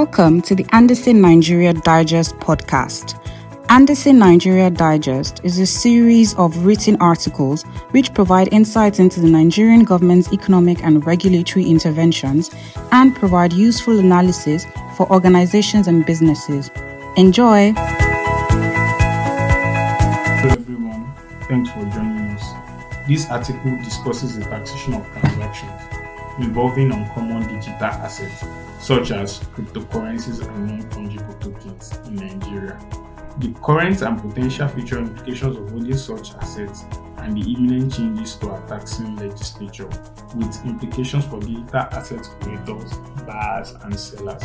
Welcome 0.00 0.42
to 0.42 0.54
the 0.54 0.66
Andersen 0.72 1.22
Nigeria 1.22 1.72
Digest 1.72 2.36
podcast. 2.36 3.18
Andersen 3.70 4.18
Nigeria 4.18 4.68
Digest 4.68 5.40
is 5.42 5.58
a 5.58 5.64
series 5.64 6.34
of 6.34 6.66
written 6.66 6.96
articles 7.00 7.62
which 7.92 8.12
provide 8.12 8.52
insights 8.52 8.98
into 8.98 9.20
the 9.20 9.26
Nigerian 9.26 9.84
government's 9.84 10.30
economic 10.34 10.84
and 10.84 11.06
regulatory 11.06 11.64
interventions 11.64 12.50
and 12.92 13.16
provide 13.16 13.54
useful 13.54 13.98
analysis 13.98 14.66
for 14.98 15.10
organizations 15.10 15.88
and 15.88 16.04
businesses. 16.04 16.70
Enjoy! 17.16 17.72
Hello 20.42 20.52
everyone, 20.52 21.10
thanks 21.48 21.70
for 21.70 21.84
joining 21.84 22.36
us. 22.36 22.44
This 23.08 23.30
article 23.30 23.78
discusses 23.82 24.38
the 24.38 24.44
taxation 24.44 24.92
of 24.92 25.10
transactions 25.12 25.80
involving 26.38 26.92
uncommon 26.92 27.48
digital 27.48 27.82
assets 27.82 28.44
such 28.80 29.10
as 29.10 29.40
cryptocurrencies 29.54 30.46
and 30.46 30.66
non-fungible 30.66 31.40
tokens 31.40 31.98
in 32.06 32.16
Nigeria. 32.16 32.78
The 33.38 33.54
current 33.62 34.00
and 34.02 34.20
potential 34.20 34.68
future 34.68 34.98
implications 34.98 35.56
of 35.56 35.68
holding 35.70 35.96
such 35.96 36.34
assets 36.36 36.84
and 37.18 37.36
the 37.36 37.52
imminent 37.52 37.92
changes 37.92 38.36
to 38.36 38.50
our 38.50 38.66
taxing 38.68 39.16
legislature 39.16 39.88
with 40.34 40.64
implications 40.64 41.24
for 41.26 41.40
digital 41.40 41.80
asset 41.92 42.28
creators, 42.40 42.94
buyers 43.26 43.74
and 43.82 43.98
sellers. 43.98 44.44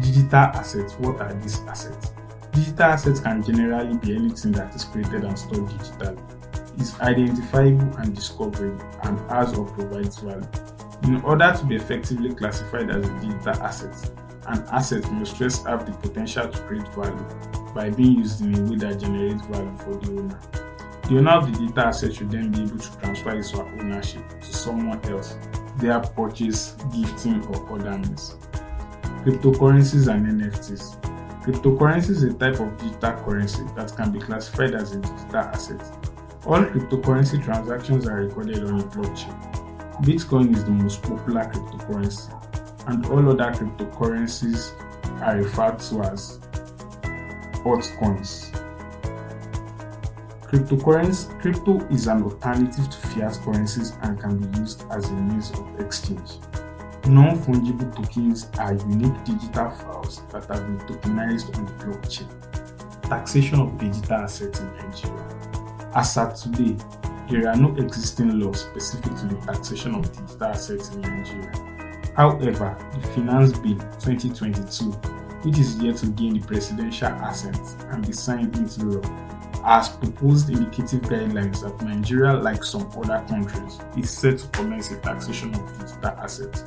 Digital 0.00 0.38
assets, 0.38 0.92
what 0.94 1.20
are 1.20 1.34
these 1.34 1.60
assets? 1.60 2.12
Digital 2.52 2.82
assets 2.84 3.20
can 3.20 3.42
generally 3.42 3.96
be 3.96 4.14
anything 4.14 4.52
that 4.52 4.74
is 4.74 4.84
created 4.84 5.24
and 5.24 5.38
stored 5.38 5.66
digitally, 5.68 6.80
is 6.80 6.98
identifiable 7.00 7.96
and 7.96 8.14
discoverable, 8.14 8.84
and 9.02 9.18
has 9.30 9.54
or 9.54 9.66
provides 9.66 10.18
value. 10.18 10.46
In 11.04 11.22
order 11.22 11.54
to 11.56 11.64
be 11.64 11.76
effectively 11.76 12.34
classified 12.34 12.90
as 12.90 13.06
a 13.06 13.20
digital 13.20 13.62
asset, 13.62 14.10
an 14.48 14.64
asset 14.70 15.10
must 15.12 15.36
first 15.36 15.66
have 15.66 15.86
the 15.86 15.92
potential 15.92 16.48
to 16.48 16.58
create 16.62 16.88
value 16.88 17.72
by 17.74 17.90
being 17.90 18.18
used 18.18 18.40
in 18.40 18.54
a 18.54 18.70
way 18.70 18.76
that 18.76 18.98
generates 18.98 19.44
value 19.46 19.76
for 19.78 19.96
the 19.96 20.10
owner. 20.10 20.40
The 21.08 21.18
owner 21.18 21.30
of 21.30 21.52
the 21.52 21.58
digital 21.58 21.84
asset 21.84 22.14
should 22.14 22.30
then 22.30 22.50
be 22.50 22.62
able 22.62 22.78
to 22.78 22.98
transfer 22.98 23.36
its 23.36 23.54
ownership 23.54 24.28
to 24.40 24.52
someone 24.52 25.00
else 25.06 25.36
via 25.76 26.00
purchase, 26.00 26.76
gifting, 26.92 27.42
or 27.46 27.78
other 27.78 27.96
means. 27.98 28.36
Cryptocurrencies 29.24 30.12
and 30.12 30.40
NFTs. 30.40 31.00
Cryptocurrency 31.42 32.10
is 32.10 32.22
a 32.24 32.34
type 32.34 32.60
of 32.60 32.76
digital 32.78 33.12
currency 33.24 33.62
that 33.76 33.94
can 33.96 34.12
be 34.12 34.18
classified 34.18 34.74
as 34.74 34.92
a 34.92 35.00
digital 35.00 35.36
asset. 35.36 35.80
All 36.46 36.62
cryptocurrency 36.62 37.42
transactions 37.42 38.06
are 38.06 38.16
recorded 38.16 38.64
on 38.64 38.80
a 38.80 38.84
blockchain. 38.84 39.57
Bitcoin 40.02 40.54
is 40.54 40.64
the 40.64 40.70
most 40.70 41.02
popular 41.02 41.44
cryptocurrency, 41.44 42.30
and 42.86 43.04
all 43.06 43.28
other 43.30 43.52
cryptocurrencies 43.52 44.72
are 45.22 45.36
referred 45.36 45.78
to 45.80 46.02
as 46.02 46.38
altcoins. 47.64 48.54
Cryptocurrency 50.42 51.40
crypto 51.40 51.80
is 51.88 52.06
an 52.06 52.22
alternative 52.22 52.88
to 52.88 52.96
fiat 53.08 53.38
currencies 53.42 53.92
and 54.02 54.20
can 54.20 54.38
be 54.38 54.58
used 54.60 54.84
as 54.90 55.10
a 55.10 55.12
means 55.14 55.50
of 55.50 55.80
exchange. 55.80 56.38
Non-fungible 57.06 57.94
tokens 57.96 58.48
are 58.58 58.74
unique 58.74 59.24
digital 59.24 59.70
files 59.70 60.22
that 60.30 60.44
have 60.46 60.64
been 60.64 60.78
tokenized 60.86 61.56
on 61.56 61.66
the 61.66 61.72
blockchain. 61.84 62.28
Taxation 63.02 63.60
of 63.60 63.76
digital 63.78 64.16
assets 64.18 64.60
in 64.60 64.66
Nigeria. 64.76 65.24
As 65.94 66.16
at 66.16 66.36
today, 66.36 66.76
there 67.30 67.48
are 67.48 67.56
no 67.56 67.74
existing 67.76 68.40
laws 68.40 68.62
specific 68.62 69.14
to 69.16 69.26
the 69.26 69.36
taxation 69.46 69.94
of 69.94 70.10
digital 70.12 70.44
assets 70.46 70.94
in 70.94 71.02
Nigeria. 71.02 71.52
However, 72.16 72.76
the 72.94 73.06
Finance 73.08 73.58
Bill 73.58 73.78
2022, 74.00 74.84
which 75.44 75.58
is 75.58 75.76
yet 75.82 75.96
to 75.98 76.06
gain 76.06 76.34
the 76.34 76.46
presidential 76.46 77.08
assent 77.08 77.60
and 77.90 78.06
be 78.06 78.12
signed 78.12 78.56
into 78.56 78.86
law, 78.86 79.28
has 79.62 79.90
proposed 79.90 80.48
indicative 80.48 81.02
guidelines 81.02 81.62
that 81.62 81.84
Nigeria, 81.84 82.32
like 82.34 82.64
some 82.64 82.90
other 82.96 83.24
countries, 83.28 83.78
is 83.96 84.10
set 84.10 84.38
to 84.38 84.48
commence 84.48 84.90
a 84.90 84.96
taxation 84.96 85.54
of 85.54 85.78
digital 85.78 86.10
assets. 86.18 86.64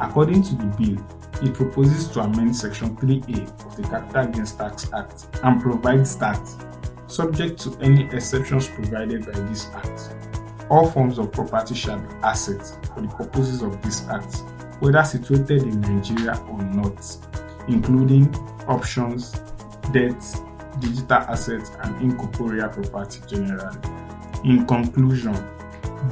According 0.00 0.42
to 0.44 0.54
the 0.54 0.64
bill, 0.78 1.06
it 1.42 1.54
proposes 1.54 2.08
to 2.08 2.20
amend 2.20 2.56
Section 2.56 2.96
3A 2.96 3.66
of 3.66 3.76
the 3.76 3.82
Capital 3.82 4.26
Gains 4.26 4.52
Tax 4.52 4.90
Act 4.92 5.26
and 5.44 5.60
provides 5.60 6.16
that 6.16 6.40
subject 7.08 7.58
to 7.60 7.76
any 7.80 8.04
exceptions 8.14 8.68
provided 8.68 9.24
by 9.26 9.38
this 9.40 9.68
Act. 9.74 10.14
All 10.70 10.88
forms 10.88 11.18
of 11.18 11.32
property 11.32 11.74
shall 11.74 11.98
be 11.98 12.14
assets 12.22 12.76
for 12.94 13.00
the 13.00 13.08
purposes 13.08 13.62
of 13.62 13.80
this 13.82 14.06
Act, 14.08 14.42
whether 14.80 15.02
situated 15.02 15.62
in 15.62 15.80
Nigeria 15.80 16.38
or 16.50 16.62
not, 16.62 17.16
including 17.66 18.32
options, 18.68 19.32
debts, 19.92 20.40
digital 20.80 21.18
assets, 21.18 21.70
and 21.82 22.00
incorporeal 22.02 22.68
property 22.68 23.20
generally. 23.26 23.78
In 24.44 24.66
conclusion, 24.66 25.32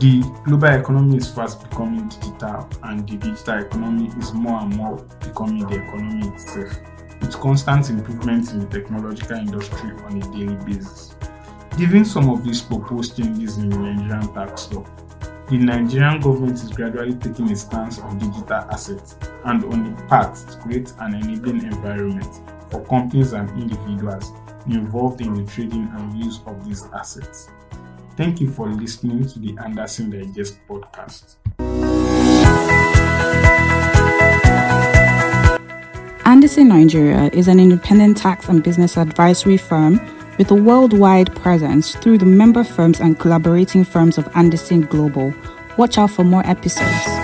the 0.01 0.23
global 0.45 0.69
economy 0.81 1.19
is 1.19 1.31
fast 1.31 1.63
becoming 1.69 2.09
digital, 2.09 2.69
and 2.83 3.07
the 3.07 3.17
digital 3.17 3.59
economy 3.59 4.11
is 4.19 4.33
more 4.33 4.61
and 4.63 4.75
more 4.77 4.97
becoming 5.21 5.67
the 5.69 5.77
economy 5.77 6.27
itself 6.29 6.96
with 7.37 7.43
constant 7.43 7.89
improvements 7.91 8.53
in 8.53 8.61
the 8.61 8.67
technological 8.67 9.37
industry 9.37 9.91
on 10.05 10.23
a 10.23 10.33
daily 10.33 10.57
basis. 10.65 11.15
Given 11.79 12.05
some 12.05 12.31
of 12.31 12.45
these 12.45 12.63
proposed 12.63 13.17
changes 13.17 13.59
in 13.59 13.69
the 13.69 13.77
Nigerian 13.77 14.33
tax 14.33 14.73
law, 14.73 14.85
the 15.49 15.59
Nigerian 15.59 16.21
government 16.21 16.55
is 16.55 16.71
gradually 16.71 17.15
taking 17.15 17.51
a 17.53 17.57
stance 17.57 17.99
on 17.99 18.19
digital 18.19 18.55
assets 18.71 19.17
and 19.45 19.65
on 19.65 19.95
the 19.95 20.03
path 20.05 20.51
to 20.51 20.59
create 20.59 20.93
an 21.01 21.15
enabling 21.15 21.65
environment 21.65 22.41
for 22.71 22.85
companies 22.87 23.33
and 23.33 23.49
individuals 23.51 24.33
involved 24.67 25.21
in 25.21 25.35
the 25.35 25.51
trading 25.51 25.89
and 25.95 26.25
use 26.25 26.41
of 26.47 26.65
these 26.67 26.85
assets. 26.95 27.51
Thank 28.17 28.41
you 28.41 28.51
for 28.51 28.69
listening 28.69 29.29
to 29.29 29.39
the 29.39 29.57
Andersen 29.63 30.11
Digest 30.11 30.59
podcast. 30.67 31.37
Andersen 36.47 36.69
Nigeria 36.69 37.29
is 37.33 37.49
an 37.49 37.59
independent 37.59 38.17
tax 38.17 38.49
and 38.49 38.63
business 38.63 38.97
advisory 38.97 39.57
firm 39.57 39.95
with 40.39 40.49
a 40.53 40.55
worldwide 40.55 41.35
presence 41.35 41.97
through 41.97 42.19
the 42.19 42.25
member 42.25 42.63
firms 42.63 43.01
and 43.01 43.19
collaborating 43.19 43.83
firms 43.83 44.17
of 44.17 44.29
Andersen 44.37 44.83
Global. 44.83 45.35
Watch 45.77 45.99
out 45.99 46.13
for 46.13 46.23
more 46.23 46.47
episodes. 46.47 47.16